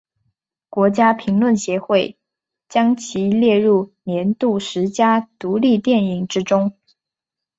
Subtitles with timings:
[0.67, 2.17] 国家评论协会
[2.67, 6.75] 将其列入年度十佳独立电影之中。